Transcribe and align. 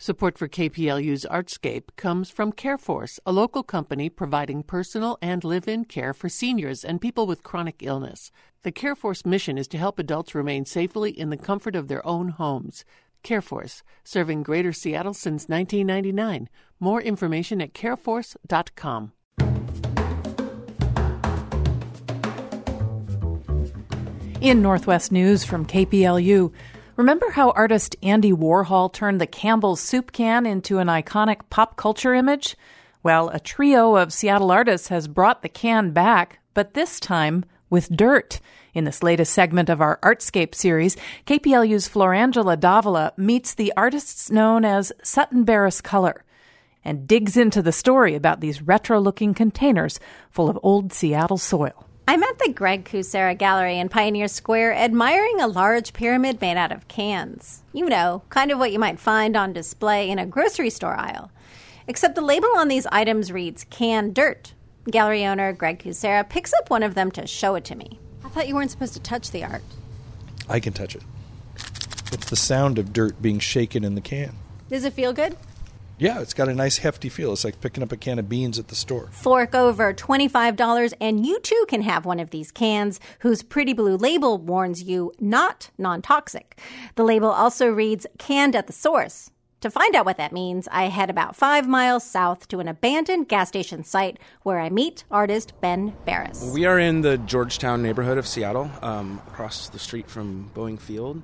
Support 0.00 0.38
for 0.38 0.46
KPLU's 0.46 1.26
Artscape 1.28 1.96
comes 1.96 2.30
from 2.30 2.52
CareForce, 2.52 3.18
a 3.26 3.32
local 3.32 3.64
company 3.64 4.08
providing 4.08 4.62
personal 4.62 5.18
and 5.20 5.42
live 5.42 5.66
in 5.66 5.84
care 5.86 6.14
for 6.14 6.28
seniors 6.28 6.84
and 6.84 7.00
people 7.00 7.26
with 7.26 7.42
chronic 7.42 7.82
illness. 7.82 8.30
The 8.62 8.70
CareForce 8.70 9.26
mission 9.26 9.58
is 9.58 9.66
to 9.66 9.76
help 9.76 9.98
adults 9.98 10.36
remain 10.36 10.64
safely 10.66 11.10
in 11.10 11.30
the 11.30 11.36
comfort 11.36 11.74
of 11.74 11.88
their 11.88 12.06
own 12.06 12.28
homes. 12.28 12.84
CareForce, 13.24 13.82
serving 14.04 14.44
Greater 14.44 14.72
Seattle 14.72 15.14
since 15.14 15.48
1999. 15.48 16.48
More 16.78 17.02
information 17.02 17.60
at 17.60 17.74
careforce.com. 17.74 19.10
In 24.40 24.62
Northwest 24.62 25.10
News 25.10 25.42
from 25.42 25.66
KPLU, 25.66 26.52
Remember 26.98 27.30
how 27.30 27.50
artist 27.50 27.94
Andy 28.02 28.32
Warhol 28.32 28.92
turned 28.92 29.20
the 29.20 29.26
Campbell's 29.28 29.80
soup 29.80 30.10
can 30.10 30.44
into 30.44 30.78
an 30.78 30.88
iconic 30.88 31.42
pop 31.48 31.76
culture 31.76 32.12
image? 32.12 32.56
Well, 33.04 33.28
a 33.28 33.38
trio 33.38 33.94
of 33.94 34.12
Seattle 34.12 34.50
artists 34.50 34.88
has 34.88 35.06
brought 35.06 35.42
the 35.42 35.48
can 35.48 35.92
back, 35.92 36.40
but 36.54 36.74
this 36.74 36.98
time 36.98 37.44
with 37.70 37.88
dirt. 37.96 38.40
In 38.74 38.82
this 38.82 39.00
latest 39.04 39.32
segment 39.32 39.68
of 39.68 39.80
our 39.80 40.00
Artscape 40.02 40.56
series, 40.56 40.96
KPLU's 41.24 41.88
Florangela 41.88 42.58
Davila 42.58 43.12
meets 43.16 43.54
the 43.54 43.72
artists 43.76 44.28
known 44.28 44.64
as 44.64 44.92
Sutton 45.04 45.46
Beres 45.46 45.80
Culler 45.80 46.22
and 46.84 47.06
digs 47.06 47.36
into 47.36 47.62
the 47.62 47.70
story 47.70 48.16
about 48.16 48.40
these 48.40 48.60
retro 48.60 48.98
looking 48.98 49.34
containers 49.34 50.00
full 50.32 50.50
of 50.50 50.58
old 50.64 50.92
Seattle 50.92 51.38
soil. 51.38 51.87
I'm 52.08 52.22
at 52.22 52.38
the 52.38 52.50
Greg 52.50 52.86
Kucera 52.86 53.36
Gallery 53.36 53.78
in 53.78 53.90
Pioneer 53.90 54.28
Square 54.28 54.72
admiring 54.72 55.42
a 55.42 55.46
large 55.46 55.92
pyramid 55.92 56.40
made 56.40 56.56
out 56.56 56.72
of 56.72 56.88
cans. 56.88 57.62
You 57.74 57.84
know, 57.84 58.22
kind 58.30 58.50
of 58.50 58.58
what 58.58 58.72
you 58.72 58.78
might 58.78 58.98
find 58.98 59.36
on 59.36 59.52
display 59.52 60.08
in 60.08 60.18
a 60.18 60.24
grocery 60.24 60.70
store 60.70 60.96
aisle. 60.96 61.30
Except 61.86 62.14
the 62.14 62.22
label 62.22 62.48
on 62.56 62.68
these 62.68 62.86
items 62.86 63.30
reads 63.30 63.64
canned 63.64 64.14
Dirt. 64.14 64.54
Gallery 64.90 65.26
owner 65.26 65.52
Greg 65.52 65.80
Kucera 65.80 66.26
picks 66.26 66.54
up 66.54 66.70
one 66.70 66.82
of 66.82 66.94
them 66.94 67.10
to 67.10 67.26
show 67.26 67.56
it 67.56 67.66
to 67.66 67.74
me. 67.74 68.00
I 68.24 68.30
thought 68.30 68.48
you 68.48 68.54
weren't 68.54 68.70
supposed 68.70 68.94
to 68.94 69.00
touch 69.00 69.30
the 69.30 69.44
art. 69.44 69.62
I 70.48 70.60
can 70.60 70.72
touch 70.72 70.96
it. 70.96 71.02
It's 72.10 72.30
the 72.30 72.36
sound 72.36 72.78
of 72.78 72.94
dirt 72.94 73.20
being 73.20 73.38
shaken 73.38 73.84
in 73.84 73.96
the 73.96 74.00
can. 74.00 74.34
Does 74.70 74.84
it 74.84 74.94
feel 74.94 75.12
good? 75.12 75.36
Yeah, 75.98 76.20
it's 76.20 76.34
got 76.34 76.48
a 76.48 76.54
nice 76.54 76.78
hefty 76.78 77.08
feel. 77.08 77.32
It's 77.32 77.44
like 77.44 77.60
picking 77.60 77.82
up 77.82 77.90
a 77.90 77.96
can 77.96 78.20
of 78.20 78.28
beans 78.28 78.58
at 78.58 78.68
the 78.68 78.76
store. 78.76 79.08
Fork 79.10 79.52
over 79.54 79.92
$25, 79.92 80.92
and 81.00 81.26
you 81.26 81.40
too 81.40 81.64
can 81.68 81.82
have 81.82 82.06
one 82.06 82.20
of 82.20 82.30
these 82.30 82.52
cans 82.52 83.00
whose 83.18 83.42
pretty 83.42 83.72
blue 83.72 83.96
label 83.96 84.38
warns 84.38 84.80
you 84.82 85.12
not 85.18 85.70
non 85.76 86.00
toxic. 86.00 86.60
The 86.94 87.02
label 87.02 87.30
also 87.30 87.68
reads 87.68 88.06
canned 88.16 88.54
at 88.54 88.68
the 88.68 88.72
source. 88.72 89.30
To 89.62 89.70
find 89.72 89.96
out 89.96 90.06
what 90.06 90.18
that 90.18 90.32
means, 90.32 90.68
I 90.70 90.84
head 90.84 91.10
about 91.10 91.34
five 91.34 91.66
miles 91.66 92.04
south 92.04 92.46
to 92.48 92.60
an 92.60 92.68
abandoned 92.68 93.28
gas 93.28 93.48
station 93.48 93.82
site 93.82 94.20
where 94.44 94.60
I 94.60 94.70
meet 94.70 95.02
artist 95.10 95.52
Ben 95.60 95.96
Beres. 96.06 96.52
We 96.54 96.64
are 96.64 96.78
in 96.78 97.00
the 97.00 97.18
Georgetown 97.18 97.82
neighborhood 97.82 98.18
of 98.18 98.26
Seattle, 98.28 98.70
um, 98.82 99.20
across 99.26 99.68
the 99.68 99.80
street 99.80 100.08
from 100.08 100.52
Boeing 100.54 100.78
Field. 100.78 101.20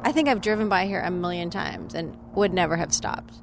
I 0.00 0.10
think 0.10 0.28
I've 0.28 0.40
driven 0.40 0.70
by 0.70 0.86
here 0.86 1.00
a 1.00 1.10
million 1.10 1.50
times 1.50 1.94
and 1.94 2.16
would 2.34 2.54
never 2.54 2.78
have 2.78 2.94
stopped. 2.94 3.34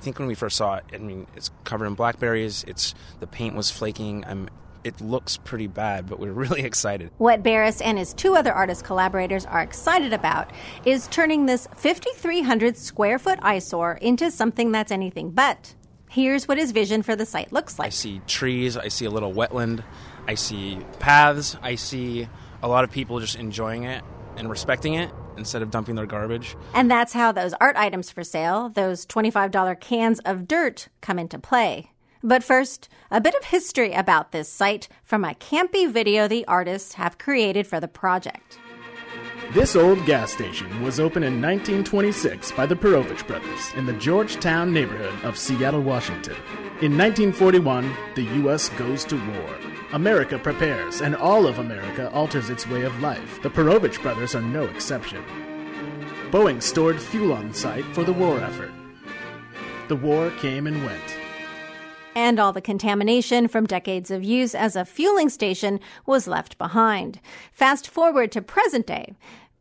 I 0.00 0.02
think 0.02 0.18
when 0.18 0.28
we 0.28 0.34
first 0.34 0.56
saw 0.56 0.76
it, 0.76 0.84
I 0.94 0.96
mean, 0.96 1.26
it's 1.36 1.50
covered 1.64 1.84
in 1.84 1.92
blackberries. 1.92 2.64
It's 2.66 2.94
the 3.18 3.26
paint 3.26 3.54
was 3.54 3.70
flaking. 3.70 4.24
I'm, 4.26 4.48
it 4.82 4.98
looks 5.02 5.36
pretty 5.36 5.66
bad, 5.66 6.08
but 6.08 6.18
we're 6.18 6.32
really 6.46 6.62
excited. 6.62 7.10
What 7.18 7.42
Beres 7.42 7.82
and 7.84 7.98
his 7.98 8.14
two 8.14 8.34
other 8.34 8.50
artist 8.50 8.82
collaborators 8.82 9.44
are 9.44 9.60
excited 9.60 10.14
about 10.14 10.52
is 10.86 11.06
turning 11.08 11.44
this 11.44 11.68
5,300 11.74 12.78
square 12.78 13.18
foot 13.18 13.38
eyesore 13.42 13.98
into 14.00 14.30
something 14.30 14.72
that's 14.72 14.90
anything 14.90 15.32
but. 15.32 15.74
Here's 16.08 16.48
what 16.48 16.56
his 16.56 16.72
vision 16.72 17.02
for 17.02 17.14
the 17.14 17.26
site 17.26 17.52
looks 17.52 17.78
like. 17.78 17.88
I 17.88 17.90
see 17.90 18.22
trees, 18.26 18.78
I 18.78 18.88
see 18.88 19.04
a 19.04 19.10
little 19.10 19.34
wetland, 19.34 19.84
I 20.26 20.34
see 20.34 20.78
paths, 20.98 21.58
I 21.60 21.74
see 21.74 22.26
a 22.62 22.68
lot 22.68 22.84
of 22.84 22.90
people 22.90 23.20
just 23.20 23.36
enjoying 23.36 23.84
it 23.84 24.02
and 24.38 24.48
respecting 24.48 24.94
it 24.94 25.10
instead 25.40 25.62
of 25.62 25.72
dumping 25.72 25.96
their 25.96 26.06
garbage. 26.06 26.56
And 26.74 26.88
that's 26.88 27.12
how 27.12 27.32
those 27.32 27.54
art 27.60 27.76
items 27.76 28.10
for 28.10 28.22
sale, 28.22 28.68
those 28.68 29.04
$25 29.04 29.80
cans 29.80 30.20
of 30.20 30.46
dirt, 30.46 30.88
come 31.00 31.18
into 31.18 31.38
play. 31.38 31.90
But 32.22 32.44
first, 32.44 32.88
a 33.10 33.20
bit 33.20 33.34
of 33.34 33.44
history 33.44 33.92
about 33.92 34.30
this 34.30 34.48
site 34.48 34.88
from 35.02 35.24
a 35.24 35.34
campy 35.34 35.90
video 35.90 36.28
the 36.28 36.44
artists 36.46 36.94
have 36.94 37.18
created 37.18 37.66
for 37.66 37.80
the 37.80 37.88
project. 37.88 38.58
This 39.52 39.74
old 39.74 40.04
gas 40.06 40.30
station 40.30 40.82
was 40.82 41.00
opened 41.00 41.24
in 41.24 41.42
1926 41.42 42.52
by 42.52 42.66
the 42.66 42.76
Perovich 42.76 43.26
brothers 43.26 43.72
in 43.74 43.84
the 43.84 43.94
Georgetown 43.94 44.72
neighborhood 44.72 45.24
of 45.24 45.36
Seattle, 45.36 45.82
Washington. 45.82 46.36
In 46.82 46.96
1941, 46.96 47.92
the 48.14 48.22
U.S. 48.22 48.68
goes 48.70 49.04
to 49.06 49.16
war. 49.16 49.69
America 49.92 50.38
prepares, 50.38 51.00
and 51.00 51.16
all 51.16 51.48
of 51.48 51.58
America 51.58 52.10
alters 52.12 52.48
its 52.48 52.66
way 52.66 52.82
of 52.82 53.00
life. 53.00 53.42
The 53.42 53.50
Perovich 53.50 54.00
brothers 54.00 54.36
are 54.36 54.40
no 54.40 54.64
exception. 54.64 55.24
Boeing 56.30 56.62
stored 56.62 57.00
fuel 57.00 57.32
on 57.32 57.52
site 57.52 57.84
for 57.86 58.04
the 58.04 58.12
war 58.12 58.38
effort. 58.38 58.70
The 59.88 59.96
war 59.96 60.30
came 60.38 60.68
and 60.68 60.84
went. 60.84 61.16
And 62.14 62.38
all 62.38 62.52
the 62.52 62.60
contamination 62.60 63.48
from 63.48 63.66
decades 63.66 64.12
of 64.12 64.22
use 64.22 64.54
as 64.54 64.76
a 64.76 64.84
fueling 64.84 65.28
station 65.28 65.80
was 66.06 66.28
left 66.28 66.56
behind. 66.56 67.20
Fast 67.52 67.88
forward 67.88 68.30
to 68.30 68.42
present 68.42 68.86
day. 68.86 69.14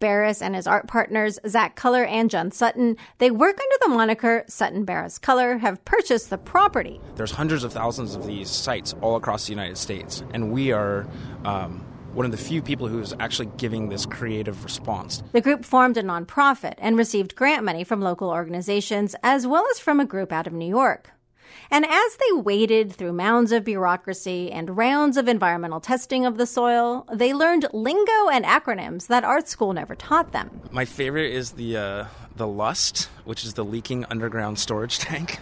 Beres 0.00 0.42
and 0.42 0.54
his 0.54 0.66
art 0.66 0.86
partners, 0.86 1.38
Zach 1.46 1.76
Culler 1.76 2.06
and 2.06 2.30
John 2.30 2.50
Sutton, 2.50 2.96
they 3.18 3.30
work 3.30 3.58
under 3.58 3.76
the 3.80 3.88
moniker 3.88 4.44
Sutton 4.48 4.84
Beres 4.84 5.20
Culler, 5.20 5.58
have 5.60 5.84
purchased 5.84 6.30
the 6.30 6.38
property. 6.38 7.00
There's 7.14 7.30
hundreds 7.30 7.64
of 7.64 7.72
thousands 7.72 8.14
of 8.14 8.26
these 8.26 8.50
sites 8.50 8.94
all 9.00 9.16
across 9.16 9.46
the 9.46 9.52
United 9.52 9.78
States, 9.78 10.22
and 10.32 10.52
we 10.52 10.72
are 10.72 11.06
um, 11.44 11.84
one 12.12 12.24
of 12.24 12.32
the 12.32 12.38
few 12.38 12.62
people 12.62 12.88
who's 12.88 13.14
actually 13.20 13.50
giving 13.58 13.88
this 13.88 14.06
creative 14.06 14.64
response. 14.64 15.22
The 15.32 15.40
group 15.40 15.64
formed 15.64 15.96
a 15.96 16.02
nonprofit 16.02 16.74
and 16.78 16.96
received 16.96 17.36
grant 17.36 17.64
money 17.64 17.84
from 17.84 18.00
local 18.00 18.30
organizations 18.30 19.14
as 19.22 19.46
well 19.46 19.66
as 19.70 19.78
from 19.78 20.00
a 20.00 20.06
group 20.06 20.32
out 20.32 20.46
of 20.46 20.52
New 20.52 20.68
York. 20.68 21.10
And 21.70 21.84
as 21.84 22.16
they 22.16 22.32
waded 22.32 22.92
through 22.92 23.12
mounds 23.12 23.52
of 23.52 23.64
bureaucracy 23.64 24.50
and 24.50 24.76
rounds 24.76 25.16
of 25.16 25.28
environmental 25.28 25.80
testing 25.80 26.24
of 26.24 26.36
the 26.36 26.46
soil, 26.46 27.06
they 27.12 27.32
learned 27.32 27.66
lingo 27.72 28.28
and 28.32 28.44
acronyms 28.44 29.08
that 29.08 29.24
art 29.24 29.48
school 29.48 29.72
never 29.72 29.94
taught 29.94 30.32
them. 30.32 30.60
My 30.70 30.84
favorite 30.84 31.32
is 31.32 31.52
the 31.52 31.76
uh, 31.76 32.04
the 32.36 32.46
LUST, 32.46 33.08
which 33.24 33.44
is 33.44 33.54
the 33.54 33.64
leaking 33.64 34.04
underground 34.10 34.58
storage 34.58 34.98
tank. 35.06 35.38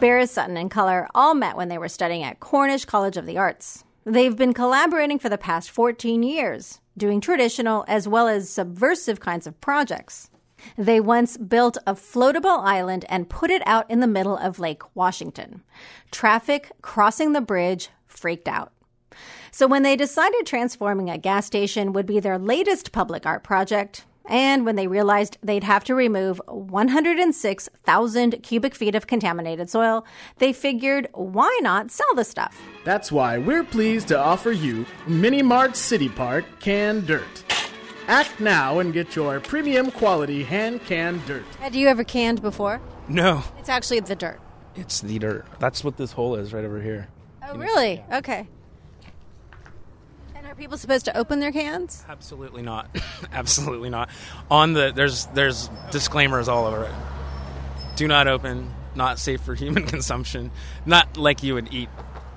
Beres, 0.00 0.30
Sutton, 0.30 0.56
and 0.56 0.70
Culler 0.70 1.06
all 1.14 1.34
met 1.34 1.56
when 1.56 1.68
they 1.68 1.78
were 1.78 1.88
studying 1.88 2.22
at 2.22 2.40
Cornish 2.40 2.84
College 2.84 3.16
of 3.16 3.26
the 3.26 3.38
Arts. 3.38 3.84
They've 4.04 4.36
been 4.36 4.54
collaborating 4.54 5.18
for 5.18 5.28
the 5.28 5.36
past 5.36 5.70
14 5.70 6.22
years, 6.22 6.80
doing 6.96 7.20
traditional 7.20 7.84
as 7.88 8.08
well 8.08 8.26
as 8.26 8.48
subversive 8.48 9.20
kinds 9.20 9.46
of 9.46 9.60
projects. 9.60 10.30
They 10.76 11.00
once 11.00 11.36
built 11.36 11.78
a 11.86 11.94
floatable 11.94 12.60
island 12.62 13.04
and 13.08 13.28
put 13.28 13.50
it 13.50 13.62
out 13.66 13.90
in 13.90 14.00
the 14.00 14.06
middle 14.06 14.36
of 14.36 14.58
Lake 14.58 14.82
Washington. 14.94 15.62
Traffic 16.10 16.72
crossing 16.82 17.32
the 17.32 17.40
bridge 17.40 17.90
freaked 18.06 18.48
out. 18.48 18.72
So 19.50 19.66
when 19.66 19.82
they 19.82 19.96
decided 19.96 20.46
transforming 20.46 21.10
a 21.10 21.18
gas 21.18 21.46
station 21.46 21.92
would 21.92 22.06
be 22.06 22.20
their 22.20 22.38
latest 22.38 22.92
public 22.92 23.26
art 23.26 23.42
project, 23.42 24.04
and 24.28 24.66
when 24.66 24.76
they 24.76 24.86
realized 24.86 25.38
they'd 25.42 25.64
have 25.64 25.84
to 25.84 25.94
remove 25.94 26.40
106,000 26.46 28.42
cubic 28.42 28.74
feet 28.74 28.94
of 28.94 29.06
contaminated 29.06 29.70
soil, 29.70 30.04
they 30.36 30.52
figured 30.52 31.08
why 31.14 31.58
not 31.62 31.90
sell 31.90 32.14
the 32.14 32.24
stuff? 32.24 32.60
That's 32.84 33.10
why 33.10 33.38
we're 33.38 33.64
pleased 33.64 34.08
to 34.08 34.18
offer 34.18 34.52
you 34.52 34.84
Mini 35.06 35.40
Mart 35.42 35.76
City 35.76 36.10
Park 36.10 36.44
Canned 36.60 37.06
Dirt. 37.06 37.47
Act 38.08 38.40
now 38.40 38.78
and 38.78 38.94
get 38.94 39.14
your 39.14 39.38
premium 39.38 39.90
quality 39.90 40.42
hand 40.42 40.82
canned 40.86 41.24
dirt. 41.26 41.44
Had 41.60 41.74
you 41.74 41.88
ever 41.88 42.04
canned 42.04 42.40
before? 42.40 42.80
No. 43.06 43.44
It's 43.58 43.68
actually 43.68 44.00
the 44.00 44.16
dirt. 44.16 44.40
It's 44.74 45.02
the 45.02 45.18
dirt. 45.18 45.44
That's 45.58 45.84
what 45.84 45.98
this 45.98 46.12
hole 46.12 46.34
is 46.34 46.54
right 46.54 46.64
over 46.64 46.80
here. 46.80 47.08
Oh, 47.46 47.58
really? 47.58 48.02
Okay. 48.10 48.48
And 50.34 50.46
are 50.46 50.54
people 50.54 50.78
supposed 50.78 51.04
to 51.04 51.16
open 51.18 51.40
their 51.40 51.52
cans? 51.52 52.02
Absolutely 52.08 52.62
not. 52.62 52.88
Absolutely 53.32 53.90
not. 53.90 54.08
On 54.50 54.72
the 54.72 54.90
there's 54.94 55.26
there's 55.26 55.68
disclaimers 55.90 56.48
all 56.48 56.64
over 56.64 56.84
it. 56.84 56.94
Do 57.96 58.08
not 58.08 58.26
open. 58.26 58.72
Not 58.94 59.18
safe 59.18 59.42
for 59.42 59.54
human 59.54 59.82
consumption. 59.86 60.50
Not 60.86 61.18
like 61.18 61.42
you 61.42 61.52
would 61.54 61.74
eat 61.74 61.90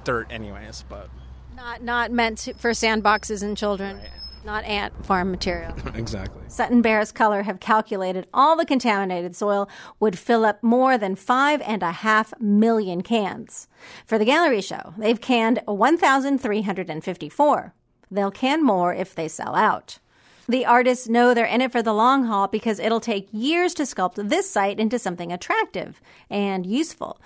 dirt 0.04 0.28
anyways, 0.32 0.84
but 0.90 1.10
not 1.56 1.82
not 1.82 2.12
meant 2.12 2.40
to, 2.40 2.54
for 2.56 2.72
sandboxes 2.72 3.42
and 3.42 3.56
children. 3.56 4.00
Right 4.00 4.10
not 4.44 4.64
ant 4.66 5.06
farm 5.06 5.32
material. 5.32 5.74
exactly. 5.96 6.42
Sutton 6.48 6.82
Beres 6.82 7.14
Culler 7.14 7.44
have 7.44 7.60
calculated 7.60 8.28
all 8.34 8.56
the 8.56 8.66
contaminated 8.66 9.36
soil 9.36 9.70
would 10.00 10.18
fill 10.18 10.46
up 10.46 10.62
more 10.64 10.98
than 10.98 11.16
five 11.16 11.62
and 11.62 11.84
a 11.84 11.92
half 11.92 12.34
million 12.40 13.02
cans. 13.02 13.68
For 14.06 14.18
the 14.18 14.26
gallery 14.26 14.62
show, 14.62 14.94
they've 14.98 15.22
canned 15.22 15.62
1,354. 15.66 17.74
They'll 18.10 18.32
can 18.32 18.64
more 18.64 18.94
if 18.94 19.16
they 19.16 19.28
sell 19.28 19.56
out. 19.56 20.00
The 20.50 20.66
artists 20.66 21.08
know 21.08 21.34
they're 21.34 21.46
in 21.46 21.62
it 21.62 21.72
for 21.72 21.82
the 21.82 21.94
long 21.94 22.26
haul 22.26 22.48
because 22.48 22.80
it'll 22.80 23.00
take 23.00 23.30
years 23.32 23.74
to 23.76 23.84
sculpt 23.84 24.30
this 24.30 24.50
site 24.50 24.80
into 24.80 25.00
something 25.00 25.32
attractive 25.32 26.02
and 26.30 26.66
useful. 26.66 27.22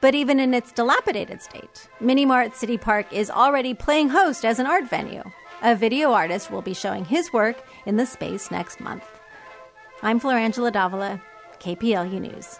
But 0.00 0.14
even 0.14 0.40
in 0.40 0.54
its 0.54 0.72
dilapidated 0.72 1.42
state, 1.42 1.88
Mini 2.00 2.24
Mart 2.24 2.56
City 2.56 2.78
Park 2.78 3.12
is 3.12 3.30
already 3.30 3.74
playing 3.74 4.08
host 4.08 4.46
as 4.46 4.58
an 4.58 4.66
art 4.66 4.88
venue. 4.88 5.24
A 5.62 5.76
video 5.76 6.12
artist 6.12 6.50
will 6.50 6.62
be 6.62 6.72
showing 6.72 7.04
his 7.04 7.34
work 7.34 7.54
in 7.84 7.96
the 7.96 8.06
space 8.06 8.50
next 8.50 8.80
month. 8.80 9.04
I'm 10.02 10.18
Florangela 10.18 10.72
Davila, 10.72 11.20
KPLU 11.58 12.18
News. 12.18 12.58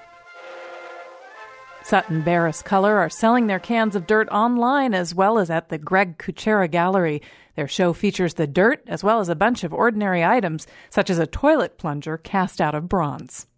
Sutton 1.82 2.22
Beres 2.22 2.62
Culler 2.62 2.96
are 2.98 3.08
selling 3.08 3.46
their 3.46 3.58
cans 3.58 3.96
of 3.96 4.06
dirt 4.06 4.28
online 4.28 4.92
as 4.92 5.14
well 5.14 5.38
as 5.38 5.48
at 5.48 5.70
the 5.70 5.78
Greg 5.78 6.18
Kucera 6.18 6.70
Gallery. 6.70 7.22
Their 7.56 7.68
show 7.68 7.94
features 7.94 8.34
the 8.34 8.46
dirt 8.46 8.82
as 8.86 9.02
well 9.02 9.20
as 9.20 9.30
a 9.30 9.34
bunch 9.34 9.64
of 9.64 9.72
ordinary 9.72 10.22
items, 10.22 10.66
such 10.90 11.08
as 11.08 11.18
a 11.18 11.26
toilet 11.26 11.78
plunger 11.78 12.18
cast 12.18 12.60
out 12.60 12.74
of 12.74 12.86
bronze. 12.86 13.46